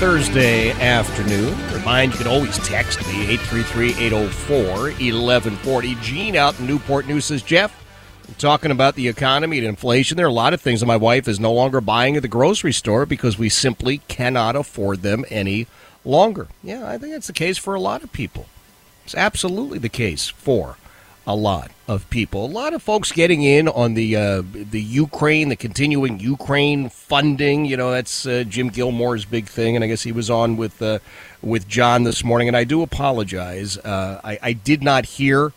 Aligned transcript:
Thursday 0.00 0.70
afternoon. 0.70 1.54
Remind 1.74 2.12
you 2.12 2.18
can 2.18 2.26
always 2.26 2.56
text 2.66 2.98
me 3.00 3.36
833-804-1140. 3.36 6.00
Gene 6.00 6.36
out 6.36 6.58
in 6.58 6.66
Newport 6.66 7.06
News 7.06 7.26
says, 7.26 7.42
Jeff, 7.42 7.84
I'm 8.26 8.32
talking 8.36 8.70
about 8.70 8.94
the 8.94 9.08
economy 9.08 9.58
and 9.58 9.66
inflation. 9.66 10.16
There 10.16 10.24
are 10.24 10.30
a 10.30 10.32
lot 10.32 10.54
of 10.54 10.62
things 10.62 10.80
that 10.80 10.86
my 10.86 10.96
wife 10.96 11.28
is 11.28 11.38
no 11.38 11.52
longer 11.52 11.82
buying 11.82 12.16
at 12.16 12.22
the 12.22 12.28
grocery 12.28 12.72
store 12.72 13.04
because 13.04 13.36
we 13.36 13.50
simply 13.50 13.98
cannot 14.08 14.56
afford 14.56 15.02
them 15.02 15.26
any 15.28 15.66
longer. 16.02 16.48
Yeah, 16.62 16.88
I 16.88 16.96
think 16.96 17.12
that's 17.12 17.26
the 17.26 17.34
case 17.34 17.58
for 17.58 17.74
a 17.74 17.80
lot 17.80 18.02
of 18.02 18.10
people. 18.10 18.46
It's 19.04 19.14
absolutely 19.14 19.78
the 19.78 19.90
case 19.90 20.28
for 20.28 20.78
a 21.30 21.34
lot 21.34 21.70
of 21.86 22.08
people. 22.10 22.44
A 22.44 22.46
lot 22.46 22.74
of 22.74 22.82
folks 22.82 23.12
getting 23.12 23.42
in 23.42 23.68
on 23.68 23.94
the 23.94 24.16
uh, 24.16 24.42
the 24.42 24.80
Ukraine, 24.80 25.48
the 25.48 25.56
continuing 25.56 26.18
Ukraine 26.18 26.88
funding. 26.88 27.64
You 27.64 27.76
know, 27.76 27.90
that's 27.90 28.26
uh, 28.26 28.44
Jim 28.48 28.68
Gilmore's 28.68 29.24
big 29.24 29.46
thing, 29.46 29.76
and 29.76 29.84
I 29.84 29.88
guess 29.88 30.02
he 30.02 30.12
was 30.12 30.28
on 30.28 30.56
with 30.56 30.82
uh, 30.82 30.98
with 31.40 31.68
John 31.68 32.02
this 32.02 32.24
morning. 32.24 32.48
And 32.48 32.56
I 32.56 32.64
do 32.64 32.82
apologize. 32.82 33.78
Uh, 33.78 34.20
I, 34.24 34.38
I 34.42 34.52
did 34.52 34.82
not 34.82 35.04
hear 35.04 35.52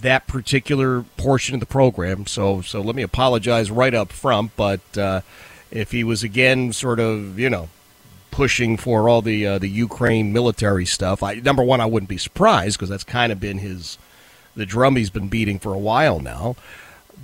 that 0.00 0.26
particular 0.26 1.02
portion 1.16 1.54
of 1.54 1.60
the 1.60 1.66
program, 1.66 2.26
so 2.26 2.60
so 2.60 2.80
let 2.80 2.94
me 2.94 3.02
apologize 3.02 3.70
right 3.70 3.94
up 3.94 4.12
front. 4.12 4.52
But 4.56 4.98
uh, 4.98 5.22
if 5.70 5.90
he 5.90 6.04
was 6.04 6.22
again 6.22 6.72
sort 6.72 7.00
of 7.00 7.38
you 7.38 7.48
know 7.48 7.70
pushing 8.30 8.76
for 8.76 9.08
all 9.08 9.22
the 9.22 9.46
uh, 9.46 9.58
the 9.58 9.68
Ukraine 9.68 10.34
military 10.34 10.84
stuff, 10.84 11.22
I, 11.22 11.34
number 11.36 11.62
one, 11.62 11.80
I 11.80 11.86
wouldn't 11.86 12.10
be 12.10 12.18
surprised 12.18 12.76
because 12.76 12.90
that's 12.90 13.04
kind 13.04 13.32
of 13.32 13.40
been 13.40 13.58
his 13.58 13.96
the 14.58 14.66
drum 14.66 14.96
he's 14.96 15.10
been 15.10 15.28
beating 15.28 15.58
for 15.58 15.72
a 15.72 15.78
while 15.78 16.20
now. 16.20 16.56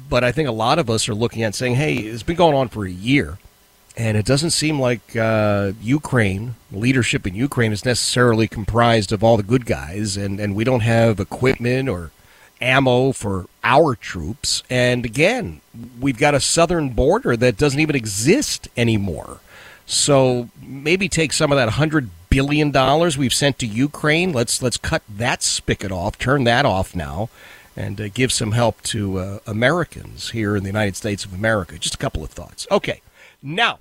But 0.09 0.25
I 0.25 0.33
think 0.33 0.49
a 0.49 0.53
lot 0.53 0.79
of 0.79 0.89
us 0.89 1.09
are 1.09 1.15
looking 1.15 1.43
at 1.43 1.55
saying, 1.55 1.75
hey, 1.77 1.95
it's 1.97 2.23
been 2.23 2.37
going 2.37 2.55
on 2.55 2.69
for 2.69 2.87
a 2.87 2.91
year. 2.91 3.39
And 3.97 4.17
it 4.17 4.27
doesn't 4.27 4.51
seem 4.51 4.81
like 4.81 5.15
uh, 5.15 5.73
Ukraine, 5.81 6.57
leadership 6.73 7.27
in 7.27 7.35
Ukraine, 7.35 7.73
is 7.73 7.85
necessarily 7.85 8.49
comprised 8.49 9.13
of 9.13 9.23
all 9.23 9.37
the 9.37 9.45
good 9.45 9.67
guys. 9.67 10.17
And, 10.17 10.41
and 10.41 10.57
we 10.57 10.65
don't 10.65 10.81
have 10.81 11.21
equipment 11.21 11.89
or 11.89 12.11
ammo 12.61 13.13
for 13.13 13.47
our 13.63 13.95
troops. 13.95 14.63
And 14.69 15.05
again, 15.05 15.61
we've 16.01 16.19
got 16.19 16.35
a 16.35 16.41
southern 16.41 16.91
border 16.91 17.37
that 17.37 17.57
doesn't 17.57 17.81
even 17.81 17.95
exist 17.95 18.69
anymore. 18.77 19.39
So 19.87 20.49
maybe 20.61 21.09
take 21.09 21.33
some 21.33 21.53
of 21.53 21.57
that 21.57 21.71
hundred 21.71 22.11
billion 22.35 22.73
dollars 22.73 23.17
we've 23.17 23.33
sent 23.33 23.61
to 23.61 23.67
Ukraine. 23.67 24.33
Let's 24.33 24.61
let's 24.61 24.77
cut 24.77 25.03
that 25.09 25.41
spigot 25.41 25.93
off, 25.93 26.19
turn 26.19 26.43
that 26.45 26.67
off 26.67 26.93
now, 26.97 27.29
and 27.77 28.01
uh, 28.01 28.09
give 28.09 28.33
some 28.33 28.51
help 28.51 28.83
to 28.83 29.19
uh, 29.19 29.39
Americans 29.47 30.31
here 30.31 30.57
in 30.57 30.65
the 30.65 30.69
United 30.69 30.97
States 30.97 31.25
of 31.25 31.33
America. 31.33 31.79
Just 31.79 31.95
a 31.95 31.99
couple 31.99 32.25
of 32.25 32.31
thoughts. 32.31 32.67
Okay, 32.73 33.03
now 33.41 33.79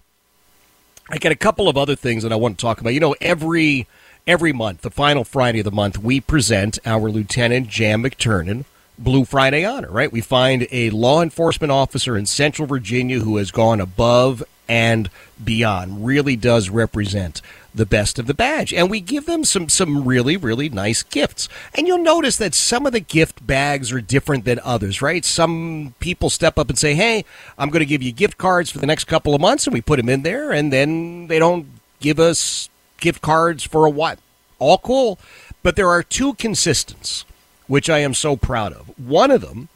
I 1.10 1.18
got 1.18 1.32
a 1.32 1.36
couple 1.36 1.68
of 1.68 1.78
other 1.78 1.96
things 1.96 2.22
that 2.22 2.32
I 2.32 2.36
want 2.36 2.60
to 2.60 2.62
talk 2.62 2.80
about. 2.80 2.94
You 2.94 3.00
know, 3.00 3.16
every 3.20 3.88
every 4.28 4.54
month, 4.54 4.82
the 4.82 4.92
final 4.92 5.24
Friday 5.24 5.60
of 5.60 5.66
the 5.66 5.72
month, 5.72 5.98
we 5.98 6.22
present 6.22 6.78
our 6.86 7.10
Lieutenant 7.10 7.70
Jan 7.70 8.04
McTurnan 8.04 8.66
Blue 9.00 9.26
Friday 9.26 9.66
honor. 9.66 9.90
Right, 9.90 10.12
we 10.12 10.22
find 10.22 10.68
a 10.72 10.92
law 10.92 11.24
enforcement 11.24 11.72
officer 11.72 12.16
in 12.16 12.28
Central 12.28 12.68
Virginia 12.68 13.20
who 13.20 13.38
has 13.38 13.50
gone 13.50 13.82
above 13.82 14.44
and 14.74 15.08
beyond. 15.44 16.04
Really 16.04 16.36
does 16.36 16.72
represent 16.72 17.44
the 17.76 17.86
best 17.86 18.18
of 18.18 18.26
the 18.26 18.34
badge, 18.34 18.74
and 18.74 18.90
we 18.90 19.00
give 19.00 19.28
them 19.28 19.44
some 19.44 19.70
some 19.70 20.04
really 20.04 20.36
really 20.36 20.68
nice 20.68 21.04
gifts. 21.04 21.48
And 21.76 21.88
you'll 21.88 22.00
notice 22.00 22.38
that 22.38 22.56
some 22.56 22.88
of 22.88 22.92
the 22.92 23.00
gift 23.00 23.46
bags 23.46 23.92
are 23.92 24.02
different 24.02 24.46
than 24.46 24.60
others, 24.64 25.00
right? 25.00 25.24
Some 25.24 25.94
people 26.00 26.32
step 26.32 26.58
up 26.58 26.70
and 26.70 26.80
say, 26.80 26.96
"Hey, 26.96 27.24
I'm 27.56 27.70
going 27.70 27.82
to 27.82 27.94
give 27.94 28.02
you 28.02 28.12
gift 28.12 28.40
cards 28.40 28.72
for 28.72 28.80
the 28.80 28.88
next 28.88 29.04
couple 29.04 29.36
of 29.36 29.42
months," 29.42 29.68
and 29.68 29.76
we 29.76 29.82
put 29.82 29.98
them 29.98 30.10
in 30.10 30.24
there, 30.24 30.52
and 30.52 30.74
then 30.74 31.28
they 31.28 31.38
don't 31.38 31.68
give 32.00 32.20
us 32.20 32.68
gift 33.00 33.22
cards 33.22 33.64
for 33.64 33.86
a 33.86 33.92
while. 33.92 34.18
All 34.58 34.80
cool, 34.80 35.20
but 35.62 35.76
there 35.76 35.90
are 35.90 36.02
two 36.02 36.34
consistents, 36.34 37.26
which 37.68 37.92
I 37.92 38.00
am 38.00 38.16
so 38.16 38.36
proud 38.36 38.74
of. 38.74 38.88
One 38.98 39.30
of 39.30 39.42
them 39.42 39.70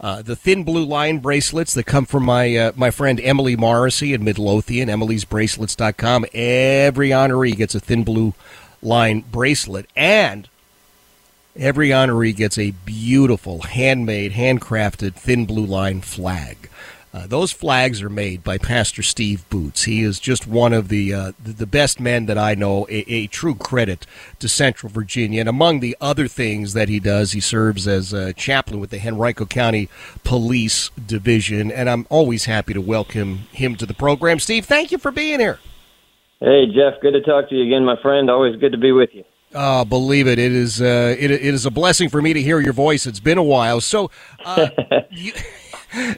uh, 0.00 0.22
the 0.22 0.36
thin 0.36 0.64
blue 0.64 0.84
line 0.84 1.18
bracelets 1.18 1.74
that 1.74 1.84
come 1.84 2.04
from 2.04 2.24
my 2.24 2.54
uh, 2.56 2.72
my 2.76 2.90
friend 2.90 3.20
Emily 3.20 3.56
Morrissey 3.56 4.12
in 4.12 4.22
Midlothian, 4.24 4.88
emily'sbracelets.com. 4.88 6.26
Every 6.34 7.10
honoree 7.10 7.56
gets 7.56 7.74
a 7.74 7.80
thin 7.80 8.04
blue 8.04 8.34
line 8.82 9.24
bracelet, 9.32 9.86
and 9.96 10.48
every 11.56 11.88
honoree 11.88 12.36
gets 12.36 12.58
a 12.58 12.72
beautiful, 12.84 13.62
handmade, 13.62 14.32
handcrafted 14.32 15.14
thin 15.14 15.46
blue 15.46 15.66
line 15.66 16.02
flag. 16.02 16.68
Uh, 17.12 17.26
those 17.26 17.50
flags 17.50 18.02
are 18.02 18.10
made 18.10 18.44
by 18.44 18.58
Pastor 18.58 19.02
Steve 19.02 19.48
Boots. 19.48 19.84
He 19.84 20.02
is 20.02 20.20
just 20.20 20.46
one 20.46 20.72
of 20.72 20.88
the 20.88 21.14
uh, 21.14 21.32
the 21.42 21.66
best 21.66 21.98
men 21.98 22.26
that 22.26 22.36
I 22.36 22.54
know. 22.54 22.86
A, 22.90 23.10
a, 23.10 23.26
true 23.26 23.54
credit 23.54 24.06
to 24.38 24.48
Central 24.48 24.92
Virginia. 24.92 25.40
And 25.40 25.48
among 25.48 25.80
the 25.80 25.96
other 26.00 26.28
things 26.28 26.74
that 26.74 26.88
he 26.88 27.00
does, 27.00 27.32
he 27.32 27.40
serves 27.40 27.88
as 27.88 28.12
a 28.12 28.32
chaplain 28.34 28.80
with 28.80 28.90
the 28.90 29.00
Henrico 29.00 29.46
County 29.46 29.88
Police 30.24 30.90
Division. 30.90 31.70
And 31.70 31.88
I'm 31.88 32.06
always 32.10 32.44
happy 32.44 32.74
to 32.74 32.80
welcome 32.80 33.46
him 33.50 33.76
to 33.76 33.86
the 33.86 33.94
program. 33.94 34.38
Steve, 34.38 34.66
thank 34.66 34.92
you 34.92 34.98
for 34.98 35.10
being 35.10 35.40
here. 35.40 35.58
Hey 36.40 36.66
Jeff, 36.66 37.00
good 37.00 37.12
to 37.12 37.22
talk 37.22 37.48
to 37.48 37.54
you 37.54 37.64
again, 37.64 37.84
my 37.84 38.00
friend. 38.02 38.28
Always 38.28 38.56
good 38.56 38.72
to 38.72 38.78
be 38.78 38.92
with 38.92 39.10
you. 39.14 39.24
Oh, 39.54 39.86
believe 39.86 40.26
it, 40.26 40.38
it 40.38 40.52
is 40.52 40.82
uh, 40.82 41.16
it, 41.18 41.30
it 41.30 41.42
is 41.42 41.64
a 41.64 41.70
blessing 41.70 42.10
for 42.10 42.20
me 42.20 42.34
to 42.34 42.42
hear 42.42 42.60
your 42.60 42.74
voice. 42.74 43.06
It's 43.06 43.20
been 43.20 43.38
a 43.38 43.42
while. 43.42 43.80
So, 43.80 44.10
uh, 44.44 44.68
you, 45.10 45.32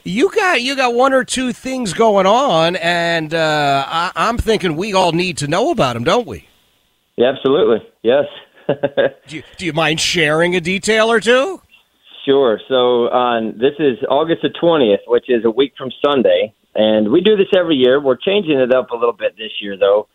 you 0.03 0.31
got 0.31 0.61
you 0.61 0.75
got 0.75 0.93
one 0.93 1.13
or 1.13 1.23
two 1.23 1.53
things 1.53 1.93
going 1.93 2.25
on, 2.25 2.75
and 2.77 3.33
uh, 3.33 3.85
I, 3.87 4.11
I'm 4.15 4.37
thinking 4.37 4.75
we 4.75 4.93
all 4.93 5.11
need 5.11 5.37
to 5.37 5.47
know 5.47 5.71
about 5.71 5.93
them, 5.93 6.03
don't 6.03 6.27
we? 6.27 6.47
Yeah, 7.17 7.31
absolutely. 7.35 7.87
Yes. 8.01 8.25
do, 9.27 9.37
you, 9.37 9.43
do 9.57 9.65
you 9.65 9.73
mind 9.73 9.99
sharing 9.99 10.55
a 10.55 10.61
detail 10.61 11.11
or 11.11 11.19
two? 11.19 11.61
Sure. 12.25 12.59
So 12.67 13.09
on 13.09 13.57
this 13.57 13.73
is 13.79 13.97
August 14.09 14.41
the 14.43 14.49
twentieth, 14.49 15.01
which 15.07 15.25
is 15.29 15.45
a 15.45 15.51
week 15.51 15.73
from 15.77 15.91
Sunday, 16.05 16.53
and 16.75 17.11
we 17.11 17.21
do 17.21 17.35
this 17.35 17.47
every 17.57 17.75
year. 17.75 18.01
We're 18.01 18.17
changing 18.17 18.59
it 18.59 18.73
up 18.73 18.91
a 18.91 18.95
little 18.95 19.13
bit 19.13 19.35
this 19.37 19.51
year, 19.61 19.77
though. 19.77 20.07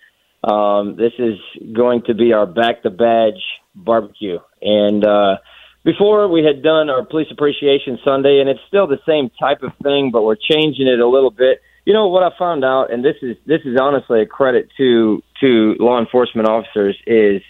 Um, 0.49 0.97
this 0.97 1.13
is 1.19 1.39
going 1.73 2.03
to 2.07 2.15
be 2.15 2.33
our 2.33 2.47
back 2.47 2.83
the 2.83 2.91
badge 2.91 3.43
barbecue, 3.75 4.39
and 4.61 5.05
uh, 5.05 5.37
before 5.85 6.29
we 6.29 6.43
had 6.43 6.63
done 6.63 6.89
our 6.89 7.05
police 7.05 7.29
appreciation 7.31 7.99
Sunday, 8.05 8.41
and 8.41 8.49
it's 8.49 8.61
still 8.67 8.87
the 8.87 9.01
same 9.07 9.31
type 9.39 9.63
of 9.63 9.73
thing, 9.83 10.11
but 10.11 10.23
we're 10.23 10.37
changing 10.37 10.89
it 10.89 10.99
a 10.99 11.07
little 11.07 11.31
bit. 11.31 11.61
You 11.85 11.93
know 11.93 12.09
what 12.09 12.23
I 12.23 12.37
found 12.39 12.65
out, 12.65 12.91
and 12.91 13.05
this 13.05 13.17
is 13.21 13.37
this 13.47 13.61
is 13.67 13.77
honestly 13.81 14.23
a 14.23 14.27
credit 14.27 14.71
to 14.79 15.23
to 15.41 15.77
law 15.79 16.01
enforcement 16.01 16.49
officers 16.49 16.97
is 17.07 17.43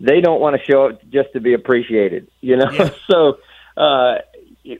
they 0.00 0.20
don't 0.20 0.40
want 0.40 0.56
to 0.56 0.70
show 0.70 0.86
up 0.86 1.00
just 1.10 1.32
to 1.34 1.40
be 1.40 1.54
appreciated. 1.54 2.28
You 2.40 2.56
know, 2.56 2.70
yeah. 2.72 2.90
so 3.10 3.38
uh, 3.76 4.16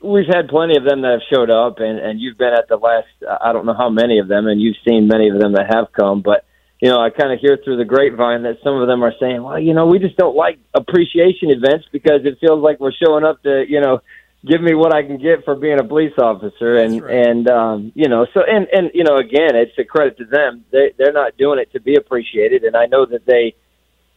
we've 0.02 0.26
had 0.26 0.48
plenty 0.48 0.76
of 0.76 0.84
them 0.84 1.02
that 1.02 1.12
have 1.12 1.28
showed 1.32 1.50
up, 1.50 1.78
and 1.78 2.00
and 2.00 2.20
you've 2.20 2.38
been 2.38 2.52
at 2.52 2.68
the 2.68 2.76
last 2.76 3.06
I 3.40 3.52
don't 3.52 3.66
know 3.66 3.76
how 3.76 3.90
many 3.90 4.18
of 4.18 4.28
them, 4.28 4.48
and 4.48 4.60
you've 4.60 4.76
seen 4.86 5.06
many 5.06 5.28
of 5.28 5.38
them 5.38 5.52
that 5.52 5.72
have 5.72 5.92
come, 5.92 6.22
but 6.22 6.44
you 6.80 6.90
know, 6.90 7.00
I 7.00 7.10
kind 7.10 7.32
of 7.32 7.40
hear 7.40 7.58
through 7.62 7.78
the 7.78 7.84
grapevine 7.84 8.42
that 8.42 8.58
some 8.62 8.76
of 8.76 8.86
them 8.86 9.02
are 9.02 9.14
saying, 9.18 9.42
well, 9.42 9.58
you 9.58 9.72
know, 9.72 9.86
we 9.86 9.98
just 9.98 10.16
don't 10.16 10.36
like 10.36 10.58
appreciation 10.74 11.50
events 11.50 11.86
because 11.90 12.20
it 12.24 12.38
feels 12.38 12.62
like 12.62 12.80
we're 12.80 12.92
showing 12.92 13.24
up 13.24 13.42
to, 13.44 13.64
you 13.66 13.80
know, 13.80 14.02
give 14.46 14.62
me 14.62 14.74
what 14.74 14.94
I 14.94 15.02
can 15.02 15.18
get 15.18 15.44
for 15.44 15.54
being 15.54 15.80
a 15.80 15.84
police 15.84 16.12
officer, 16.18 16.76
and 16.76 17.02
right. 17.02 17.28
and 17.28 17.48
um, 17.48 17.92
you 17.94 18.08
know, 18.08 18.26
so 18.32 18.42
and 18.42 18.66
and 18.72 18.90
you 18.94 19.04
know, 19.04 19.16
again, 19.16 19.56
it's 19.56 19.76
a 19.78 19.84
credit 19.84 20.18
to 20.18 20.24
them. 20.24 20.64
They 20.70 20.92
they're 20.96 21.12
not 21.12 21.36
doing 21.36 21.58
it 21.58 21.72
to 21.72 21.80
be 21.80 21.96
appreciated, 21.96 22.64
and 22.64 22.76
I 22.76 22.86
know 22.86 23.06
that 23.06 23.26
they 23.26 23.54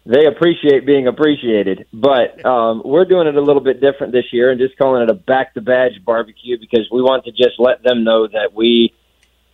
they 0.06 0.26
appreciate 0.26 0.86
being 0.86 1.08
appreciated. 1.08 1.88
But 1.94 2.46
um, 2.46 2.82
we're 2.86 3.06
doing 3.06 3.28
it 3.28 3.36
a 3.36 3.42
little 3.42 3.62
bit 3.62 3.82
different 3.82 4.14
this 4.14 4.32
year, 4.32 4.52
and 4.52 4.60
just 4.60 4.78
calling 4.78 5.04
it 5.04 5.10
a 5.10 5.16
back 5.16 5.54
to 5.56 5.62
badge 5.62 6.04
barbecue 6.06 6.60
because 6.60 6.88
we 6.92 7.02
want 7.02 7.26
to 7.26 7.32
just 7.32 7.60
let 7.60 7.84
them 7.84 8.04
know 8.04 8.28
that 8.28 8.54
we 8.54 8.94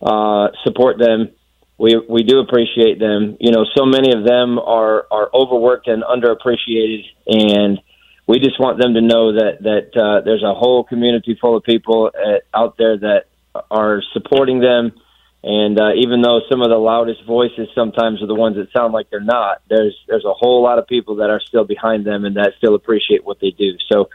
uh, 0.02 0.48
support 0.64 0.98
them. 0.98 1.30
We 1.78 2.00
we 2.08 2.22
do 2.22 2.38
appreciate 2.38 2.98
them. 2.98 3.36
You 3.38 3.52
know, 3.52 3.66
so 3.76 3.84
many 3.84 4.12
of 4.16 4.24
them 4.24 4.58
are 4.58 5.06
are 5.10 5.28
overworked 5.34 5.88
and 5.88 6.02
underappreciated, 6.02 7.04
and 7.26 7.78
we 8.26 8.38
just 8.38 8.58
want 8.58 8.80
them 8.80 8.94
to 8.94 9.00
know 9.00 9.32
that 9.32 9.62
that 9.62 10.00
uh, 10.00 10.20
there's 10.24 10.42
a 10.42 10.54
whole 10.54 10.84
community 10.84 11.36
full 11.40 11.56
of 11.56 11.64
people 11.64 12.10
uh, 12.14 12.38
out 12.56 12.76
there 12.78 12.98
that 12.98 13.26
are 13.70 14.02
supporting 14.12 14.60
them. 14.60 14.92
And 15.44 15.78
uh, 15.78 15.92
even 15.94 16.22
though 16.22 16.40
some 16.50 16.60
of 16.60 16.70
the 16.70 16.76
loudest 16.76 17.24
voices 17.24 17.68
sometimes 17.72 18.20
are 18.20 18.26
the 18.26 18.34
ones 18.34 18.56
that 18.56 18.72
sound 18.76 18.92
like 18.92 19.10
they're 19.10 19.20
not, 19.20 19.62
there's 19.68 19.94
there's 20.08 20.24
a 20.24 20.32
whole 20.32 20.62
lot 20.62 20.78
of 20.78 20.88
people 20.88 21.16
that 21.16 21.30
are 21.30 21.40
still 21.40 21.64
behind 21.64 22.04
them 22.04 22.24
and 22.24 22.36
that 22.36 22.54
still 22.58 22.74
appreciate 22.74 23.24
what 23.24 23.38
they 23.40 23.50
do. 23.50 23.76
So 23.92 24.08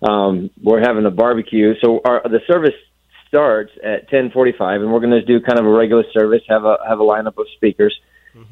um, 0.00 0.50
we're 0.62 0.80
having 0.80 1.04
a 1.04 1.10
barbecue. 1.10 1.74
So 1.82 2.00
our, 2.04 2.22
the 2.24 2.40
service 2.46 2.78
starts 3.28 3.72
at 3.82 4.10
10:45, 4.10 4.82
and 4.82 4.92
we're 4.92 5.00
going 5.00 5.10
to 5.10 5.22
do 5.22 5.40
kind 5.40 5.58
of 5.58 5.66
a 5.66 5.70
regular 5.70 6.04
service, 6.12 6.42
have 6.48 6.64
a 6.64 6.78
have 6.86 7.00
a 7.00 7.04
lineup 7.04 7.38
of 7.38 7.46
speakers, 7.56 7.98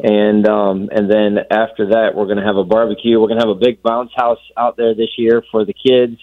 and 0.00 0.46
um, 0.46 0.88
and 0.92 1.10
then 1.10 1.38
after 1.50 1.90
that, 1.90 2.14
we're 2.14 2.26
going 2.26 2.38
to 2.38 2.44
have 2.44 2.56
a 2.56 2.64
barbecue. 2.64 3.20
We're 3.20 3.28
going 3.28 3.40
to 3.40 3.46
have 3.46 3.56
a 3.56 3.60
big 3.60 3.82
bounce 3.82 4.12
house 4.14 4.40
out 4.56 4.76
there 4.76 4.94
this 4.94 5.10
year 5.18 5.42
for 5.50 5.64
the 5.64 5.74
kids. 5.74 6.20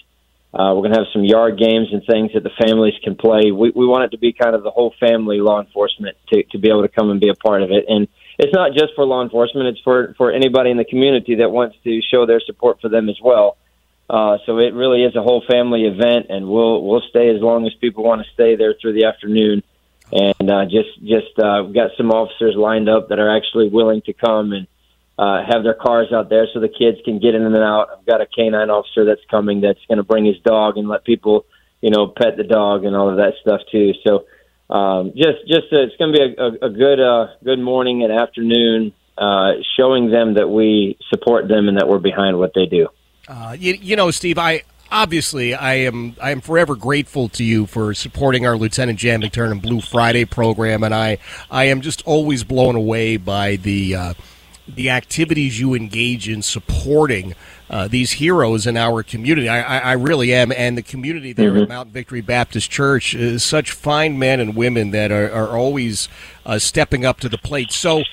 Uh, 0.54 0.70
we're 0.72 0.82
going 0.82 0.92
to 0.92 0.98
have 0.98 1.12
some 1.12 1.24
yard 1.24 1.58
games 1.58 1.88
and 1.92 2.02
things 2.06 2.30
that 2.34 2.44
the 2.44 2.54
families 2.62 2.94
can 3.02 3.16
play. 3.16 3.50
We, 3.50 3.72
we 3.74 3.86
want 3.86 4.04
it 4.04 4.10
to 4.12 4.18
be 4.18 4.32
kind 4.32 4.54
of 4.54 4.62
the 4.62 4.70
whole 4.70 4.94
family 5.00 5.40
law 5.40 5.60
enforcement 5.60 6.16
to, 6.28 6.44
to 6.52 6.58
be 6.58 6.68
able 6.68 6.82
to 6.82 6.88
come 6.88 7.10
and 7.10 7.20
be 7.20 7.28
a 7.28 7.34
part 7.34 7.62
of 7.62 7.72
it. 7.72 7.86
And 7.88 8.06
it's 8.38 8.54
not 8.54 8.72
just 8.72 8.94
for 8.94 9.04
law 9.04 9.22
enforcement; 9.22 9.68
it's 9.68 9.80
for 9.80 10.14
for 10.16 10.32
anybody 10.32 10.70
in 10.70 10.76
the 10.76 10.84
community 10.84 11.36
that 11.36 11.50
wants 11.50 11.76
to 11.84 12.00
show 12.02 12.26
their 12.26 12.40
support 12.40 12.80
for 12.80 12.88
them 12.88 13.08
as 13.08 13.18
well. 13.22 13.56
Uh, 14.08 14.38
so 14.44 14.58
it 14.58 14.74
really 14.74 15.02
is 15.02 15.16
a 15.16 15.22
whole 15.22 15.42
family 15.48 15.84
event, 15.84 16.26
and 16.28 16.46
we'll 16.46 16.82
we'll 16.82 17.02
stay 17.08 17.34
as 17.34 17.40
long 17.40 17.66
as 17.66 17.72
people 17.80 18.04
want 18.04 18.22
to 18.22 18.32
stay 18.34 18.54
there 18.56 18.74
through 18.80 18.92
the 18.92 19.04
afternoon. 19.06 19.62
And 20.12 20.50
uh, 20.50 20.64
just 20.64 21.00
just 21.00 21.38
uh, 21.38 21.62
we've 21.64 21.74
got 21.74 21.92
some 21.96 22.10
officers 22.10 22.54
lined 22.56 22.88
up 22.88 23.08
that 23.08 23.18
are 23.18 23.34
actually 23.34 23.70
willing 23.70 24.02
to 24.02 24.12
come 24.12 24.52
and 24.52 24.66
uh, 25.18 25.42
have 25.48 25.62
their 25.62 25.74
cars 25.74 26.08
out 26.12 26.28
there 26.28 26.46
so 26.52 26.60
the 26.60 26.68
kids 26.68 26.98
can 27.04 27.18
get 27.18 27.34
in 27.34 27.42
and 27.42 27.56
out. 27.56 27.88
I've 27.96 28.06
got 28.06 28.20
a 28.20 28.26
canine 28.26 28.68
officer 28.68 29.04
that's 29.06 29.24
coming 29.30 29.62
that's 29.62 29.84
going 29.88 29.98
to 29.98 30.04
bring 30.04 30.26
his 30.26 30.38
dog 30.44 30.76
and 30.76 30.88
let 30.88 31.04
people, 31.04 31.46
you 31.80 31.90
know, 31.90 32.08
pet 32.08 32.36
the 32.36 32.44
dog 32.44 32.84
and 32.84 32.94
all 32.94 33.08
of 33.08 33.16
that 33.16 33.34
stuff 33.40 33.62
too. 33.72 33.92
So 34.06 34.26
um, 34.68 35.12
just 35.16 35.46
just 35.46 35.72
uh, 35.72 35.80
it's 35.80 35.96
going 35.96 36.12
to 36.12 36.18
be 36.18 36.34
a, 36.36 36.42
a, 36.42 36.68
a 36.68 36.70
good 36.70 37.00
uh, 37.00 37.28
good 37.42 37.58
morning 37.58 38.02
and 38.02 38.12
afternoon, 38.12 38.92
uh, 39.16 39.52
showing 39.78 40.10
them 40.10 40.34
that 40.34 40.48
we 40.48 40.98
support 41.08 41.48
them 41.48 41.68
and 41.68 41.78
that 41.78 41.88
we're 41.88 41.98
behind 41.98 42.38
what 42.38 42.52
they 42.54 42.66
do. 42.66 42.88
Uh, 43.26 43.56
you, 43.58 43.74
you 43.74 43.96
know, 43.96 44.10
Steve, 44.10 44.38
I 44.38 44.62
obviously 44.90 45.54
I 45.54 45.74
am 45.74 46.16
I 46.20 46.30
am 46.30 46.40
forever 46.40 46.76
grateful 46.76 47.28
to 47.30 47.44
you 47.44 47.66
for 47.66 47.94
supporting 47.94 48.46
our 48.46 48.56
Lieutenant 48.56 48.98
Jan 48.98 49.22
McTurnan 49.22 49.60
Blue 49.62 49.80
Friday 49.80 50.24
program, 50.24 50.82
and 50.82 50.94
I 50.94 51.18
I 51.50 51.64
am 51.64 51.80
just 51.80 52.02
always 52.06 52.44
blown 52.44 52.76
away 52.76 53.16
by 53.16 53.56
the. 53.56 53.94
Uh, 53.94 54.14
the 54.66 54.88
activities 54.88 55.60
you 55.60 55.74
engage 55.74 56.26
in 56.26 56.40
supporting 56.40 57.34
uh, 57.68 57.88
these 57.88 58.12
heroes 58.12 58.66
in 58.66 58.76
our 58.76 59.02
community. 59.02 59.48
I, 59.48 59.60
I, 59.60 59.78
I 59.78 59.92
really 59.92 60.32
am. 60.32 60.52
And 60.52 60.78
the 60.78 60.82
community 60.82 61.32
there 61.32 61.56
at 61.56 61.68
Mount 61.68 61.90
Victory 61.90 62.20
Baptist 62.20 62.70
Church 62.70 63.14
is 63.14 63.44
such 63.44 63.72
fine 63.72 64.18
men 64.18 64.40
and 64.40 64.56
women 64.56 64.90
that 64.92 65.12
are, 65.12 65.30
are 65.30 65.48
always 65.48 66.08
uh, 66.46 66.58
stepping 66.58 67.04
up 67.04 67.20
to 67.20 67.28
the 67.28 67.38
plate. 67.38 67.72
So, 67.72 68.04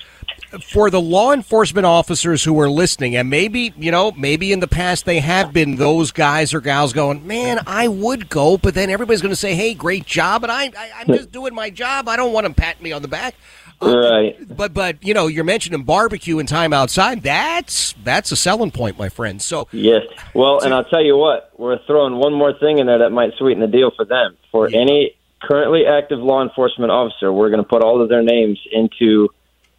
for 0.60 0.90
the 0.90 1.00
law 1.00 1.32
enforcement 1.32 1.86
officers 1.86 2.44
who 2.44 2.58
are 2.60 2.68
listening, 2.70 3.16
and 3.16 3.30
maybe, 3.30 3.72
you 3.76 3.90
know, 3.90 4.12
maybe 4.12 4.52
in 4.52 4.60
the 4.60 4.68
past 4.68 5.04
they 5.04 5.20
have 5.20 5.52
been 5.52 5.76
those 5.76 6.10
guys 6.10 6.52
or 6.52 6.60
gals 6.60 6.92
going, 6.92 7.26
man, 7.26 7.60
I 7.66 7.88
would 7.88 8.28
go, 8.28 8.58
but 8.58 8.74
then 8.74 8.90
everybody's 8.90 9.22
going 9.22 9.32
to 9.32 9.36
say, 9.36 9.54
hey, 9.54 9.74
great 9.74 10.04
job. 10.06 10.42
And 10.42 10.52
I, 10.52 10.64
I, 10.64 10.90
I'm 10.98 11.06
just 11.06 11.32
doing 11.32 11.54
my 11.54 11.70
job. 11.70 12.08
I 12.08 12.16
don't 12.16 12.32
want 12.32 12.44
them 12.44 12.54
patting 12.54 12.82
me 12.82 12.92
on 12.92 13.02
the 13.02 13.08
back. 13.08 13.34
Um, 13.80 13.96
right. 13.96 14.56
But 14.56 14.72
but 14.72 15.02
you 15.02 15.12
know 15.12 15.26
you're 15.26 15.42
mentioning 15.42 15.82
barbecue 15.82 16.38
and 16.38 16.48
time 16.48 16.72
outside. 16.72 17.22
That's 17.22 17.94
that's 18.04 18.30
a 18.30 18.36
selling 18.36 18.70
point, 18.70 18.96
my 18.96 19.08
friend. 19.08 19.42
So 19.42 19.66
Yes. 19.72 20.02
Well, 20.34 20.60
and 20.60 20.72
I'll 20.72 20.84
tell 20.84 21.02
you 21.02 21.16
what, 21.16 21.50
we're 21.58 21.78
throwing 21.86 22.14
one 22.14 22.32
more 22.32 22.52
thing 22.52 22.78
in 22.78 22.86
there 22.86 22.98
that 22.98 23.10
might 23.10 23.32
sweeten 23.38 23.60
the 23.60 23.66
deal 23.66 23.90
for 23.96 24.04
them. 24.04 24.36
For 24.52 24.68
Yeah. 24.70 24.78
any 24.78 25.16
currently 25.40 25.84
active 25.84 26.20
law 26.20 26.42
enforcement 26.44 26.92
officer, 26.92 27.32
we're 27.32 27.50
going 27.50 27.62
to 27.62 27.68
put 27.68 27.82
all 27.82 28.00
of 28.00 28.08
their 28.08 28.22
names 28.22 28.60
into 28.70 29.30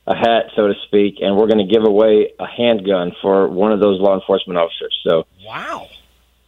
a 0.05 0.15
hat, 0.15 0.51
so 0.55 0.67
to 0.67 0.73
speak, 0.87 1.15
and 1.21 1.37
we're 1.37 1.47
going 1.47 1.65
to 1.65 1.71
give 1.71 1.85
away 1.85 2.33
a 2.39 2.45
handgun 2.45 3.13
for 3.21 3.47
one 3.47 3.71
of 3.71 3.79
those 3.79 4.01
law 4.01 4.15
enforcement 4.15 4.59
officers. 4.59 4.97
So, 5.07 5.25
wow. 5.45 5.87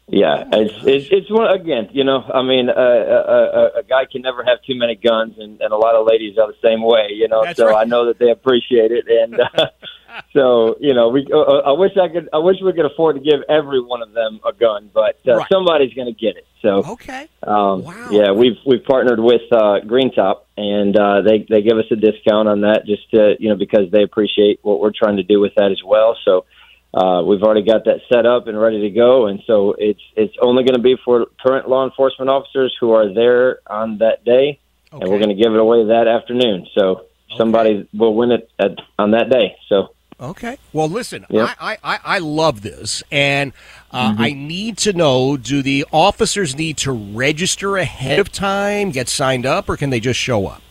yeah, 0.07 0.43
it's 0.51 0.73
it's, 0.85 1.07
it's 1.09 1.31
one 1.31 1.49
again. 1.49 1.89
You 1.93 2.03
know, 2.03 2.21
I 2.21 2.41
mean, 2.41 2.69
uh, 2.69 2.73
a, 2.73 2.77
a, 2.77 3.79
a 3.79 3.83
guy 3.83 4.05
can 4.11 4.21
never 4.21 4.43
have 4.43 4.61
too 4.63 4.75
many 4.75 4.95
guns, 4.95 5.35
and, 5.39 5.61
and 5.61 5.71
a 5.71 5.77
lot 5.77 5.95
of 5.95 6.05
ladies 6.05 6.37
are 6.37 6.47
the 6.47 6.57
same 6.61 6.83
way. 6.83 7.09
You 7.11 7.29
know, 7.29 7.43
That's 7.43 7.57
so 7.57 7.67
right. 7.67 7.81
I 7.81 7.83
know 7.85 8.07
that 8.07 8.19
they 8.19 8.29
appreciate 8.29 8.91
it, 8.91 9.05
and 9.07 9.39
uh, 9.39 9.47
so 10.33 10.75
you 10.79 10.93
know, 10.93 11.09
we. 11.09 11.27
Uh, 11.31 11.37
I 11.39 11.71
wish 11.71 11.91
I 12.01 12.07
could. 12.09 12.29
I 12.33 12.37
wish 12.39 12.57
we 12.63 12.73
could 12.73 12.85
afford 12.85 13.15
to 13.15 13.21
give 13.21 13.41
every 13.49 13.81
one 13.81 14.01
of 14.01 14.11
them 14.13 14.39
a 14.47 14.53
gun, 14.53 14.89
but 14.93 15.19
uh, 15.27 15.37
Right. 15.37 15.47
somebody's 15.51 15.93
going 15.93 16.07
to 16.07 16.19
get 16.19 16.37
it. 16.37 16.45
So, 16.61 16.83
Okay. 16.93 17.27
um, 17.43 17.83
Wow. 17.83 17.93
yeah, 18.11 18.31
we've 18.31 18.57
we've 18.65 18.83
partnered 18.83 19.19
with 19.19 19.41
uh, 19.51 19.79
Green 19.81 20.11
Top, 20.13 20.47
and 20.57 20.95
uh, 20.97 21.21
they 21.21 21.45
they 21.49 21.61
give 21.61 21.77
us 21.77 21.85
a 21.91 21.95
discount 21.95 22.47
on 22.47 22.61
that, 22.61 22.85
just 22.85 23.09
to 23.11 23.35
you 23.39 23.49
know 23.49 23.55
because 23.55 23.91
they 23.91 24.03
appreciate 24.03 24.59
what 24.63 24.79
we're 24.79 24.91
trying 24.97 25.17
to 25.17 25.23
do 25.23 25.39
with 25.39 25.53
that 25.55 25.71
as 25.71 25.81
well. 25.85 26.17
So. 26.25 26.45
Uh, 26.93 27.21
we've 27.23 27.43
already 27.43 27.61
got 27.65 27.83
that 27.83 27.99
set 28.07 28.25
up 28.25 28.47
and 28.47 28.57
ready 28.57 28.79
to 28.79 28.89
go, 28.89 29.25
and 29.27 29.41
so 29.45 29.75
it's 29.77 29.99
it's 30.15 30.33
only 30.41 30.63
going 30.63 30.77
to 30.77 30.81
be 30.81 30.95
for 31.03 31.25
current 31.45 31.67
law 31.67 31.83
enforcement 31.83 32.29
officers 32.29 32.73
who 32.79 32.91
are 32.93 33.13
there 33.13 33.59
on 33.67 33.97
that 33.97 34.23
day, 34.23 34.61
and 34.93 35.11
we're 35.11 35.19
going 35.19 35.35
to 35.35 35.43
give 35.43 35.51
it 35.53 35.59
away 35.59 35.83
that 35.87 36.07
afternoon. 36.07 36.67
So 36.73 37.01
somebody 37.37 37.85
will 37.93 38.15
win 38.15 38.31
it 38.31 38.49
at, 38.57 38.77
on 38.97 39.11
that 39.11 39.29
day. 39.29 39.57
So 39.67 39.89
Okay. 40.19 40.57
Well, 40.71 40.87
listen, 40.87 41.25
Yep. 41.29 41.49
I, 41.59 41.77
I, 41.83 41.99
I 42.03 42.19
love 42.19 42.61
this, 42.61 43.03
and 43.11 43.51
uh, 43.91 44.15
I 44.17 44.31
need 44.31 44.77
to 44.79 44.93
know: 44.93 45.35
Do 45.35 45.61
the 45.61 45.85
officers 45.91 46.55
need 46.55 46.77
to 46.77 46.93
register 46.93 47.75
ahead 47.75 48.19
of 48.19 48.31
time, 48.31 48.91
get 48.91 49.09
signed 49.09 49.45
up, 49.45 49.67
or 49.67 49.75
can 49.75 49.89
they 49.89 49.99
just 49.99 50.19
show 50.19 50.47
up? 50.47 50.61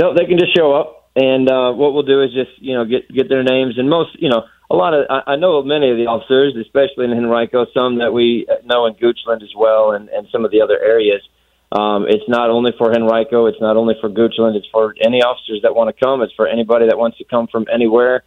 No, 0.00 0.12
they 0.12 0.24
can 0.24 0.38
just 0.40 0.56
show 0.56 0.74
up, 0.74 1.08
and 1.14 1.48
uh, 1.48 1.72
what 1.72 1.94
we'll 1.94 2.02
do 2.02 2.20
is 2.22 2.32
just 2.32 2.50
you 2.60 2.74
know 2.74 2.84
get 2.84 3.08
get 3.14 3.28
their 3.28 3.44
names 3.44 3.78
and 3.78 3.88
most 3.88 4.20
you 4.20 4.28
know 4.28 4.42
a 4.68 4.74
lot 4.74 4.92
of 4.92 5.06
I, 5.08 5.34
I 5.34 5.36
know 5.36 5.62
many 5.62 5.90
of 5.92 5.96
the 5.96 6.06
officers, 6.06 6.56
especially 6.60 7.04
in 7.04 7.12
Henrico, 7.12 7.66
some 7.72 7.98
that 7.98 8.12
we 8.12 8.46
know 8.64 8.86
in 8.86 8.94
Goochland 8.94 9.42
as 9.44 9.54
well, 9.56 9.92
and 9.92 10.08
and 10.08 10.26
some 10.32 10.44
of 10.44 10.50
the 10.50 10.60
other 10.60 10.80
areas. 10.82 11.22
Um, 11.70 12.06
it's 12.08 12.28
not 12.28 12.50
only 12.50 12.72
for 12.76 12.92
Henrico, 12.92 13.46
it's 13.46 13.60
not 13.60 13.76
only 13.76 13.94
for 14.00 14.08
Goochland, 14.08 14.54
it's 14.54 14.66
for 14.72 14.94
any 15.04 15.22
officers 15.22 15.60
that 15.62 15.74
want 15.74 15.94
to 15.94 16.04
come. 16.04 16.22
It's 16.22 16.32
for 16.34 16.46
anybody 16.46 16.86
that 16.86 16.98
wants 16.98 17.18
to 17.18 17.24
come 17.24 17.46
from 17.48 17.66
anywhere 17.72 18.22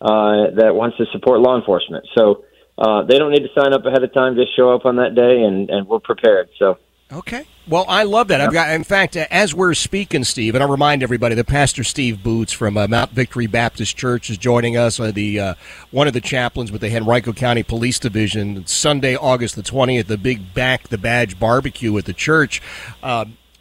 uh, 0.00 0.50
that 0.56 0.74
wants 0.74 0.96
to 0.98 1.06
support 1.12 1.40
law 1.40 1.56
enforcement. 1.56 2.06
So 2.16 2.44
uh, 2.78 3.02
they 3.02 3.18
don't 3.18 3.30
need 3.30 3.42
to 3.42 3.60
sign 3.60 3.72
up 3.72 3.84
ahead 3.86 4.02
of 4.02 4.12
time; 4.12 4.34
just 4.36 4.54
show 4.56 4.74
up 4.74 4.84
on 4.84 4.96
that 4.96 5.14
day, 5.14 5.42
and 5.42 5.70
and 5.70 5.88
we're 5.88 6.00
prepared. 6.00 6.48
So. 6.58 6.78
Okay. 7.12 7.46
Well, 7.68 7.84
I 7.88 8.02
love 8.02 8.28
that. 8.28 8.40
I've 8.40 8.52
got, 8.52 8.70
in 8.70 8.82
fact, 8.82 9.16
as 9.16 9.54
we're 9.54 9.74
speaking, 9.74 10.24
Steve, 10.24 10.56
and 10.56 10.62
I'll 10.62 10.70
remind 10.70 11.04
everybody 11.04 11.36
that 11.36 11.46
Pastor 11.46 11.84
Steve 11.84 12.20
Boots 12.20 12.52
from 12.52 12.76
uh, 12.76 12.88
Mount 12.88 13.12
Victory 13.12 13.46
Baptist 13.46 13.96
Church 13.96 14.28
is 14.28 14.38
joining 14.38 14.76
us. 14.76 14.98
Uh, 14.98 15.12
the 15.12 15.38
uh, 15.38 15.54
one 15.92 16.08
of 16.08 16.14
the 16.14 16.20
chaplains 16.20 16.72
with 16.72 16.80
the 16.80 16.94
Henrico 16.94 17.32
County 17.32 17.62
Police 17.62 18.00
Division. 18.00 18.66
Sunday, 18.66 19.14
August 19.14 19.54
the 19.54 19.62
twentieth, 19.62 20.08
the 20.08 20.18
big 20.18 20.52
back 20.52 20.88
the 20.88 20.98
badge 20.98 21.38
barbecue 21.38 21.96
at 21.96 22.06
the 22.06 22.12
church. 22.12 22.60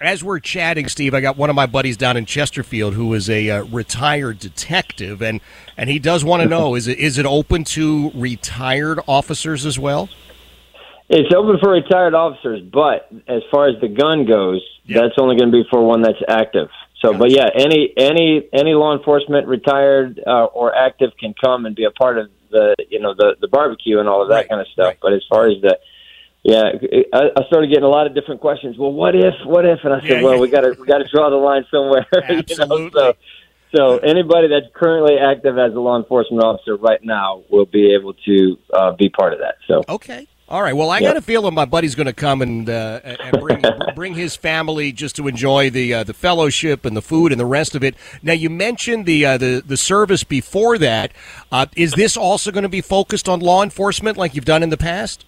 As 0.01 0.21
we're 0.23 0.39
chatting, 0.39 0.89
Steve, 0.89 1.13
I 1.13 1.21
got 1.21 1.37
one 1.37 1.49
of 1.49 1.55
my 1.55 1.65
buddies 1.67 1.95
down 1.95 2.17
in 2.17 2.25
Chesterfield 2.25 2.95
who 2.95 3.13
is 3.13 3.29
a 3.29 3.49
uh, 3.49 3.63
retired 3.65 4.39
detective, 4.39 5.21
and 5.21 5.39
and 5.77 5.89
he 5.89 5.99
does 5.99 6.23
want 6.25 6.43
to 6.43 6.49
know 6.49 6.75
is 6.75 6.87
it 6.87 6.99
is 6.99 7.17
it 7.17 7.25
open 7.25 7.63
to 7.65 8.11
retired 8.13 8.99
officers 9.07 9.65
as 9.65 9.79
well? 9.79 10.09
It's 11.07 11.33
open 11.33 11.59
for 11.61 11.71
retired 11.71 12.13
officers, 12.13 12.61
but 12.61 13.09
as 13.27 13.41
far 13.51 13.69
as 13.69 13.79
the 13.79 13.87
gun 13.87 14.25
goes, 14.25 14.61
Yeah. 14.85 15.01
that's 15.01 15.13
only 15.17 15.37
going 15.37 15.51
to 15.51 15.63
be 15.63 15.63
for 15.69 15.81
one 15.85 16.01
that's 16.01 16.21
active. 16.27 16.67
So, 17.01 17.13
but 17.13 17.31
yeah, 17.31 17.47
any 17.55 17.93
any 17.95 18.49
any 18.51 18.73
law 18.73 18.97
enforcement, 18.97 19.47
retired 19.47 20.19
uh, 20.27 20.45
or 20.45 20.75
active, 20.75 21.11
can 21.17 21.33
come 21.41 21.65
and 21.65 21.73
be 21.73 21.85
a 21.85 21.91
part 21.91 22.17
of 22.17 22.29
the 22.51 22.75
you 22.89 22.99
know 22.99 23.13
the 23.13 23.37
the 23.39 23.47
barbecue 23.47 23.99
and 23.99 24.09
all 24.09 24.21
of 24.23 24.27
that 24.27 24.35
Right, 24.35 24.49
kind 24.49 24.59
of 24.59 24.67
stuff. 24.67 24.85
right. 24.87 24.97
But 25.01 25.13
as 25.13 25.23
far 25.29 25.47
as 25.47 25.61
the 25.61 25.77
yeah, 26.45 26.73
I, 27.11 27.21
I 27.35 27.43
started 27.47 27.69
getting 27.69 27.85
a 27.85 27.89
lot 27.89 28.05
of 28.05 28.13
different 28.13 28.39
questions. 28.39 28.77
Well, 28.77 28.91
what 28.91 29.15
if? 29.15 29.33
What 29.45 29.65
if? 29.65 29.79
And 29.83 29.91
I 29.91 29.99
said, 30.01 30.09
Yeah, 30.09 30.21
well, 30.21 30.35
yeah. 30.35 30.41
we 30.41 30.47
got 30.47 30.61
to 30.61 30.75
we 30.79 30.85
got 30.85 30.99
to 30.99 31.07
draw 31.11 31.31
the 31.31 31.37
line 31.37 31.65
somewhere. 31.71 32.05
you 32.29 32.35
know? 32.35 32.39
Absolutely. 32.39 32.91
So, 33.01 33.13
so 33.75 33.97
anybody 33.97 34.47
that's 34.47 34.67
currently 34.75 35.17
active 35.17 35.57
as 35.57 35.73
a 35.73 35.79
law 35.79 35.97
enforcement 35.97 36.43
officer 36.43 36.75
right 36.75 37.03
now 37.03 37.41
will 37.49 37.65
be 37.65 37.95
able 37.95 38.13
to 38.13 38.59
uh, 38.71 38.91
be 38.91 39.09
part 39.09 39.33
of 39.33 39.39
that. 39.39 39.55
So 39.67 39.81
Okay. 39.89 40.27
All 40.47 40.61
right. 40.61 40.73
Well, 40.73 40.91
I 40.91 40.99
yep. 40.99 41.15
got 41.15 41.17
a 41.17 41.21
feeling 41.21 41.55
my 41.55 41.65
buddy's 41.65 41.95
going 41.95 42.05
to 42.05 42.13
come 42.13 42.43
and, 42.43 42.69
uh, 42.69 42.99
and 43.03 43.41
bring 43.41 43.63
bring 43.95 44.13
his 44.13 44.35
family 44.35 44.91
just 44.91 45.15
to 45.15 45.27
enjoy 45.27 45.71
the 45.71 45.95
uh, 45.95 46.03
the 46.03 46.13
fellowship 46.13 46.85
and 46.85 46.95
the 46.95 47.01
food 47.01 47.31
and 47.31 47.41
the 47.41 47.45
rest 47.47 47.73
of 47.73 47.83
it. 47.83 47.95
Now, 48.21 48.33
you 48.33 48.51
mentioned 48.51 49.07
the 49.07 49.25
uh, 49.25 49.37
the 49.39 49.63
the 49.65 49.77
service 49.77 50.23
before 50.23 50.77
that. 50.77 51.11
Uh, 51.51 51.65
is 51.75 51.93
this 51.93 52.15
also 52.15 52.51
going 52.51 52.61
to 52.61 52.69
be 52.69 52.81
focused 52.81 53.27
on 53.27 53.39
law 53.39 53.63
enforcement 53.63 54.15
like 54.15 54.35
you've 54.35 54.45
done 54.45 54.61
in 54.61 54.69
the 54.69 54.77
past? 54.77 55.25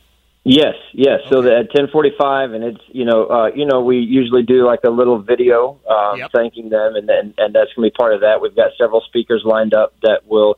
Yes, 0.50 0.76
yes. 0.94 1.20
Okay. 1.20 1.30
So 1.30 1.42
the, 1.42 1.58
at 1.58 1.72
ten 1.72 1.88
forty 1.92 2.12
five, 2.18 2.54
and 2.54 2.64
it's 2.64 2.82
you 2.88 3.04
know 3.04 3.28
uh, 3.28 3.48
you 3.54 3.66
know 3.66 3.82
we 3.82 3.98
usually 3.98 4.44
do 4.44 4.66
like 4.66 4.80
a 4.86 4.90
little 4.90 5.20
video 5.20 5.80
um, 5.90 6.20
yep. 6.20 6.32
thanking 6.32 6.70
them, 6.70 6.96
and 6.96 7.08
then 7.08 7.34
and 7.38 7.54
that's 7.54 7.74
going 7.74 7.90
to 7.90 7.94
be 7.94 7.98
part 7.98 8.14
of 8.14 8.22
that. 8.22 8.42
We've 8.42 8.56
got 8.56 8.72
several 8.78 9.02
speakers 9.02 9.44
lined 9.46 9.74
up 9.74 9.94
that 10.04 10.26
will 10.26 10.58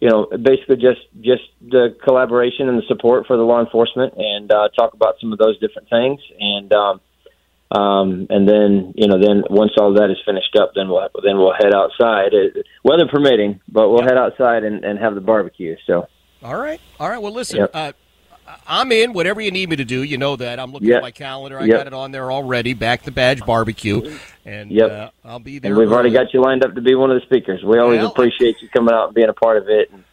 you 0.00 0.08
know, 0.08 0.26
basically 0.26 0.76
just 0.76 1.00
just 1.20 1.42
the 1.60 1.96
collaboration 2.04 2.68
and 2.68 2.78
the 2.78 2.86
support 2.86 3.26
for 3.26 3.36
the 3.36 3.42
law 3.42 3.60
enforcement, 3.60 4.14
and 4.16 4.50
uh, 4.50 4.68
talk 4.76 4.94
about 4.94 5.14
some 5.20 5.32
of 5.32 5.38
those 5.38 5.58
different 5.58 5.88
things, 5.90 6.20
and 6.38 6.72
um, 6.72 7.00
um, 7.70 8.26
and 8.30 8.48
then 8.48 8.94
you 8.96 9.08
know, 9.08 9.20
then 9.20 9.42
once 9.50 9.72
all 9.78 9.94
that 9.94 10.10
is 10.10 10.18
finished 10.24 10.54
up, 10.56 10.72
then 10.74 10.88
we'll 10.88 11.08
then 11.24 11.36
we'll 11.38 11.52
head 11.52 11.74
outside, 11.74 12.32
uh, 12.32 12.62
weather 12.84 13.08
permitting, 13.10 13.60
but 13.68 13.88
we'll 13.88 14.02
yep. 14.02 14.10
head 14.10 14.18
outside 14.18 14.62
and, 14.62 14.84
and 14.84 15.00
have 15.00 15.16
the 15.16 15.20
barbecue. 15.20 15.76
So, 15.86 16.06
all 16.44 16.56
right, 16.56 16.80
all 17.00 17.08
right. 17.08 17.20
Well, 17.20 17.32
listen, 17.32 17.58
yep. 17.58 17.70
uh, 17.74 17.92
I'm 18.66 18.92
in. 18.92 19.12
Whatever 19.12 19.40
you 19.40 19.50
need 19.50 19.68
me 19.68 19.76
to 19.76 19.84
do, 19.84 20.02
you 20.02 20.18
know 20.18 20.36
that. 20.36 20.58
I'm 20.58 20.72
looking 20.72 20.88
yep. 20.88 20.98
at 20.98 21.02
my 21.02 21.10
calendar. 21.10 21.58
I 21.58 21.64
yep. 21.64 21.78
got 21.78 21.86
it 21.86 21.92
on 21.94 22.12
there 22.12 22.30
already. 22.30 22.74
Back 22.74 23.02
the 23.02 23.10
badge 23.10 23.44
barbecue, 23.44 24.18
and 24.44 24.70
yep. 24.70 24.90
Uh, 24.90 25.10
I'll 25.24 25.38
be 25.38 25.58
there. 25.58 25.72
And 25.72 25.78
we've 25.78 25.92
already 25.92 26.10
got 26.10 26.32
you 26.32 26.42
lined 26.42 26.64
up 26.64 26.74
to 26.74 26.80
be 26.80 26.94
one 26.94 27.10
of 27.10 27.20
the 27.20 27.26
speakers. 27.26 27.62
We 27.62 27.78
always 27.78 28.00
well, 28.00 28.10
appreciate 28.10 28.56
you 28.60 28.68
coming 28.68 28.94
out 28.94 29.06
and 29.06 29.14
being 29.14 29.28
a 29.28 29.34
part 29.34 29.56
of 29.56 29.68
it. 29.68 29.90
And, 29.90 30.04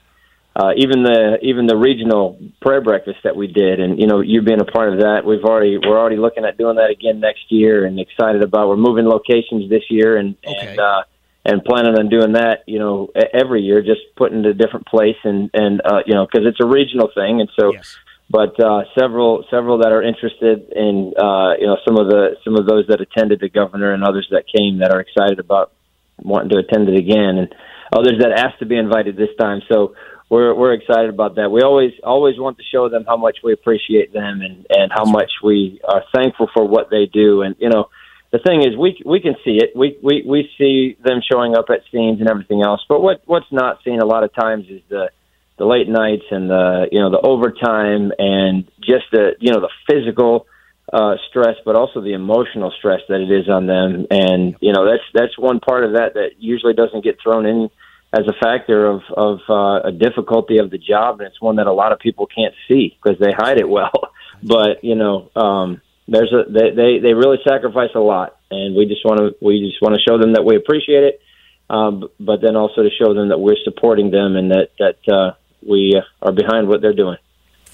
uh, 0.56 0.72
even 0.78 1.04
the 1.04 1.38
even 1.42 1.68
the 1.68 1.76
regional 1.76 2.40
prayer 2.62 2.82
breakfast 2.82 3.20
that 3.24 3.36
we 3.36 3.48
did, 3.48 3.80
and 3.80 4.00
you 4.00 4.08
know 4.08 4.22
you 4.22 4.42
being 4.42 4.62
a 4.62 4.66
part 4.66 4.94
of 4.94 5.00
that, 5.00 5.26
we've 5.26 5.44
already 5.44 5.78
we're 5.78 6.00
already 6.00 6.18
looking 6.18 6.46
at 6.46 6.58
doing 6.58 6.78
that 6.78 6.90
again 6.90 7.20
next 7.20 7.52
year, 7.52 7.86
and 7.86 8.00
excited 8.00 8.42
about 8.42 8.70
we're 8.70 8.78
moving 8.78 9.06
locations 9.06 9.70
this 9.70 9.84
year, 9.90 10.16
and 10.16 10.36
okay. 10.48 10.68
and 10.70 10.80
uh, 10.80 11.04
and 11.44 11.64
planning 11.64 12.00
on 12.00 12.10
doing 12.10 12.32
that, 12.32 12.64
you 12.66 12.80
know, 12.80 13.12
every 13.34 13.62
year, 13.62 13.82
just 13.82 14.02
putting 14.16 14.40
it 14.40 14.46
a 14.46 14.54
different 14.54 14.88
place, 14.88 15.18
and 15.26 15.50
and 15.54 15.82
uh, 15.84 16.00
you 16.06 16.14
know 16.14 16.26
because 16.26 16.48
it's 16.48 16.62
a 16.62 16.66
regional 16.66 17.10
thing, 17.14 17.42
and 17.42 17.50
so 17.60 17.74
yes 17.74 17.98
but 18.30 18.60
uh, 18.60 18.84
several 18.98 19.46
several 19.52 19.80
that 19.80 19.92
are 19.92 20.02
interested 20.02 20.72
in 20.76 21.14
uh, 21.18 21.54
you 21.60 21.68
know 21.68 21.78
some 21.86 21.98
of 21.98 22.08
the 22.08 22.38
some 22.44 22.56
of 22.56 22.66
those 22.66 22.88
that 22.88 23.02
attended 23.02 23.40
the 23.40 23.50
governor 23.50 23.94
and 23.94 24.04
others 24.04 24.28
that 24.32 24.46
came 24.48 24.80
that 24.80 24.92
are 24.92 25.00
excited 25.00 25.40
about 25.40 25.72
wanting 26.18 26.50
to 26.50 26.58
attend 26.58 26.90
it 26.90 26.98
again. 26.98 27.38
And 27.38 27.56
others 27.94 28.16
that 28.20 28.32
asked 28.32 28.60
to 28.60 28.66
be 28.66 28.78
invited 28.78 29.16
this 29.16 29.30
time. 29.40 29.62
So 29.72 29.96
we're 30.30 30.56
we're 30.56 30.74
excited 30.74 31.10
about 31.10 31.36
that. 31.36 31.50
We 31.50 31.62
always 31.62 31.92
always 32.04 32.40
want 32.40 32.58
to 32.58 32.64
show 32.64 32.90
them 32.90 33.06
how 33.08 33.18
much 33.18 33.38
we 33.44 33.54
appreciate 33.54 34.12
them 34.12 34.42
and 34.42 34.66
and 34.70 34.92
how 34.92 35.06
much 35.06 35.32
we 35.44 35.80
are 35.88 36.04
thankful 36.14 36.50
for 36.54 36.68
what 36.68 36.90
they 36.90 37.06
do. 37.06 37.44
And 37.44 37.56
you 37.60 37.70
know 37.70 37.90
the 38.32 38.40
thing 38.40 38.62
is 38.62 38.76
we 38.76 39.02
we 39.06 39.22
can 39.22 39.36
see 39.46 39.58
it. 39.62 39.72
We 39.76 39.98
we 40.02 40.24
we 40.28 40.50
see 40.58 40.98
them 41.04 41.22
showing 41.32 41.56
up 41.56 41.66
at 41.70 41.82
scenes 41.92 42.20
and 42.22 42.30
everything 42.30 42.64
else. 42.64 42.84
But 42.90 43.02
what 43.02 43.22
what's 43.26 43.52
not 43.52 43.80
seen 43.86 44.00
a 44.00 44.06
lot 44.06 44.24
of 44.24 44.34
times 44.34 44.66
is 44.68 44.82
the 44.90 45.12
the 45.58 45.66
late 45.66 45.88
nights 45.88 46.26
and 46.32 46.50
the 46.50 46.88
you 46.92 47.00
know 47.00 47.10
the 47.10 47.22
overtime 47.22 48.12
and 48.18 48.66
just 48.80 49.06
the 49.12 49.36
you 49.40 49.52
know 49.52 49.62
the 49.62 49.70
physical 49.90 50.48
uh, 50.92 51.16
stress, 51.30 51.56
but 51.66 51.76
also 51.76 52.02
the 52.02 52.14
emotional 52.14 52.72
stress 52.78 53.02
that 53.10 53.20
it 53.20 53.32
is 53.32 53.50
on 53.50 53.66
them. 53.66 54.06
And 54.12 54.56
you 54.60 54.74
know 54.74 54.86
that's 54.86 55.04
that's 55.14 55.38
one 55.38 55.60
part 55.60 55.84
of 55.84 55.94
that 55.94 56.14
that 56.16 56.32
usually 56.40 56.74
doesn't 56.74 57.04
get 57.04 57.18
thrown 57.22 57.46
in 57.46 57.70
as 58.14 58.26
a 58.28 58.34
factor 58.34 58.86
of 58.86 59.02
of 59.16 59.40
uh, 59.50 59.88
a 59.88 59.92
difficulty 59.92 60.58
of 60.58 60.72
the 60.72 60.78
job, 60.78 61.20
and 61.20 61.28
it's 61.28 61.42
one 61.42 61.58
that 61.58 61.68
a 61.68 61.74
lot 61.74 61.92
of 61.92 62.00
people 62.00 62.28
can't 62.28 62.54
see 62.68 62.98
because 63.02 63.20
they 63.20 63.32
hide 63.32 63.60
it 63.60 63.70
well. 63.70 63.92
But 64.44 64.84
you 64.84 64.96
know, 64.96 65.32
um, 65.36 65.82
there's 66.08 66.32
a 66.32 66.44
they, 66.52 66.70
they 66.76 67.00
they 67.00 67.14
really 67.14 67.38
sacrifice 67.48 67.90
a 67.96 68.00
lot, 68.00 68.38
and 68.52 68.76
we 68.76 68.86
just 68.86 69.04
want 69.06 69.20
to 69.20 69.36
we 69.44 69.66
just 69.66 69.82
want 69.82 69.96
to 69.96 70.02
show 70.02 70.20
them 70.20 70.34
that 70.34 70.44
we 70.44 70.56
appreciate 70.56 71.04
it. 71.04 71.22
Um, 71.70 72.10
but 72.20 72.42
then 72.42 72.56
also 72.56 72.84
to 72.84 72.90
show 72.92 73.14
them 73.14 73.30
that 73.30 73.40
we're 73.40 73.58
supporting 73.64 74.12
them 74.12 74.36
and 74.36 74.52
that 74.52 74.70
that 74.78 74.98
uh, 75.12 75.32
we 75.68 76.02
are 76.22 76.32
behind 76.32 76.68
what 76.68 76.82
they're 76.82 76.94
doing. 76.94 77.18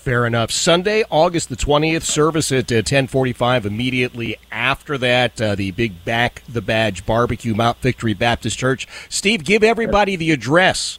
Fair 0.02 0.26
enough. 0.26 0.50
Sunday, 0.50 1.04
August 1.12 1.50
the 1.50 1.56
20th, 1.56 2.02
service 2.02 2.52
at 2.52 2.72
uh, 2.72 2.78
1045. 2.78 3.68
Immediately 3.68 4.36
after 4.52 4.98
that, 4.98 5.40
uh, 5.40 5.54
the 5.54 5.70
big 5.70 6.04
Back 6.04 6.42
the 6.50 6.62
Badge 6.62 7.06
barbecue, 7.06 7.54
Mount 7.54 7.78
Victory 7.78 8.16
Baptist 8.16 8.58
Church. 8.58 8.88
Steve, 9.10 9.44
give 9.44 9.64
everybody 9.64 10.16
the 10.16 10.32
address. 10.32 10.98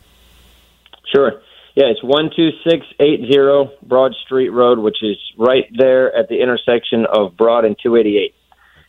Sure. 1.13 1.43
Yeah, 1.75 1.87
it's 1.87 2.01
12680 2.01 3.77
Broad 3.83 4.15
Street 4.25 4.51
Road, 4.51 4.79
which 4.79 5.03
is 5.03 5.17
right 5.37 5.65
there 5.77 6.15
at 6.15 6.29
the 6.29 6.41
intersection 6.41 7.05
of 7.07 7.37
Broad 7.37 7.65
and 7.65 7.77
288. 7.83 8.35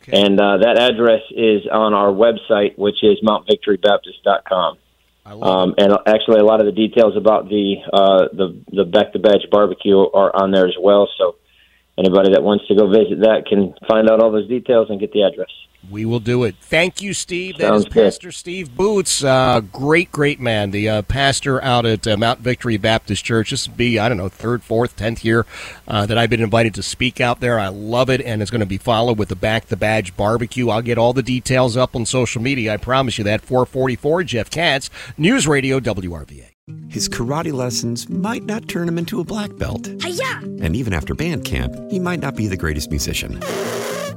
Okay. 0.02 0.22
And 0.22 0.38
uh, 0.38 0.58
that 0.58 0.78
address 0.78 1.22
is 1.30 1.66
on 1.72 1.92
our 1.92 2.12
website, 2.12 2.78
which 2.78 3.02
is 3.02 3.18
mountvictorybaptist.com. 3.22 4.78
Um, 5.26 5.74
and 5.78 5.92
actually, 6.06 6.40
a 6.40 6.44
lot 6.44 6.60
of 6.60 6.66
the 6.66 6.72
details 6.72 7.16
about 7.16 7.48
the 7.48 7.76
uh, 7.92 8.28
the 8.32 8.60
the 8.70 8.84
back 8.84 9.12
to 9.14 9.18
badge 9.18 9.48
barbecue 9.50 9.96
are 9.98 10.30
on 10.36 10.50
there 10.50 10.66
as 10.66 10.76
well. 10.78 11.08
So 11.16 11.36
anybody 11.96 12.32
that 12.32 12.42
wants 12.42 12.66
to 12.68 12.74
go 12.74 12.88
visit 12.88 13.20
that 13.20 13.46
can 13.48 13.74
find 13.88 14.10
out 14.10 14.20
all 14.20 14.32
those 14.32 14.48
details 14.48 14.88
and 14.90 15.00
get 15.00 15.12
the 15.12 15.22
address. 15.22 15.50
We 15.90 16.04
will 16.04 16.20
do 16.20 16.44
it. 16.44 16.56
Thank 16.60 17.02
you, 17.02 17.14
Steve. 17.14 17.58
That 17.58 17.68
Sounds 17.68 17.86
is 17.86 17.92
Pastor 17.92 18.28
good. 18.28 18.34
Steve 18.34 18.76
Boots. 18.76 19.22
Uh, 19.22 19.60
great, 19.60 20.10
great 20.10 20.40
man. 20.40 20.70
The 20.70 20.88
uh, 20.88 21.02
pastor 21.02 21.62
out 21.62 21.86
at 21.86 22.06
uh, 22.06 22.16
Mount 22.16 22.40
Victory 22.40 22.76
Baptist 22.76 23.24
Church. 23.24 23.50
This 23.50 23.68
will 23.68 23.76
be, 23.76 23.98
I 23.98 24.08
don't 24.08 24.18
know, 24.18 24.28
third, 24.28 24.62
fourth, 24.62 24.96
tenth 24.96 25.24
year 25.24 25.46
uh, 25.86 26.06
that 26.06 26.18
I've 26.18 26.30
been 26.30 26.42
invited 26.42 26.74
to 26.74 26.82
speak 26.82 27.20
out 27.20 27.40
there. 27.40 27.58
I 27.58 27.68
love 27.68 28.10
it, 28.10 28.20
and 28.20 28.42
it's 28.42 28.50
going 28.50 28.60
to 28.60 28.66
be 28.66 28.78
followed 28.78 29.18
with 29.18 29.28
the 29.28 29.36
Back 29.36 29.66
the 29.66 29.76
Badge 29.76 30.16
barbecue. 30.16 30.68
I'll 30.68 30.82
get 30.82 30.98
all 30.98 31.12
the 31.12 31.22
details 31.22 31.76
up 31.76 31.94
on 31.94 32.06
social 32.06 32.42
media. 32.42 32.74
I 32.74 32.76
promise 32.76 33.18
you 33.18 33.24
that. 33.24 33.42
444 33.42 34.24
Jeff 34.24 34.50
Katz, 34.50 34.90
News 35.16 35.46
Radio 35.46 35.80
WRVA. 35.80 36.50
His 36.88 37.10
karate 37.10 37.52
lessons 37.52 38.08
might 38.08 38.44
not 38.44 38.68
turn 38.68 38.88
him 38.88 38.96
into 38.96 39.20
a 39.20 39.24
black 39.24 39.54
belt. 39.58 39.86
Hi-ya! 40.00 40.38
And 40.62 40.74
even 40.74 40.94
after 40.94 41.14
band 41.14 41.44
camp, 41.44 41.76
he 41.90 42.00
might 42.00 42.20
not 42.20 42.36
be 42.36 42.46
the 42.46 42.56
greatest 42.56 42.88
musician. 42.88 43.38